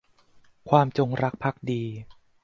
[0.69, 1.81] ความจงรักภักดี